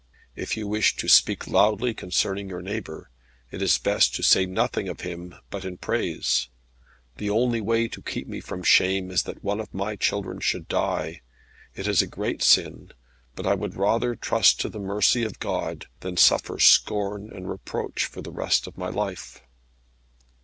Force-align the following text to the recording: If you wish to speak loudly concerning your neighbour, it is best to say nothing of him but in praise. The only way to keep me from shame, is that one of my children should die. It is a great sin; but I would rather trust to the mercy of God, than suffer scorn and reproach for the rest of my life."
If 0.35 0.57
you 0.57 0.67
wish 0.67 0.95
to 0.95 1.07
speak 1.07 1.45
loudly 1.45 1.93
concerning 1.93 2.49
your 2.49 2.63
neighbour, 2.63 3.11
it 3.51 3.61
is 3.61 3.77
best 3.77 4.15
to 4.15 4.23
say 4.23 4.47
nothing 4.47 4.89
of 4.89 5.01
him 5.01 5.35
but 5.51 5.63
in 5.63 5.77
praise. 5.77 6.47
The 7.17 7.29
only 7.29 7.61
way 7.61 7.87
to 7.89 8.01
keep 8.01 8.25
me 8.27 8.39
from 8.39 8.63
shame, 8.63 9.11
is 9.11 9.21
that 9.21 9.43
one 9.43 9.59
of 9.59 9.71
my 9.75 9.95
children 9.95 10.39
should 10.39 10.67
die. 10.67 11.21
It 11.75 11.87
is 11.87 12.01
a 12.01 12.07
great 12.07 12.41
sin; 12.41 12.93
but 13.35 13.45
I 13.45 13.53
would 13.53 13.75
rather 13.77 14.15
trust 14.15 14.59
to 14.61 14.69
the 14.69 14.79
mercy 14.79 15.21
of 15.23 15.37
God, 15.37 15.85
than 15.99 16.17
suffer 16.17 16.57
scorn 16.59 17.29
and 17.31 17.47
reproach 17.47 18.05
for 18.05 18.23
the 18.23 18.31
rest 18.31 18.65
of 18.65 18.79
my 18.79 18.89
life." 18.89 19.43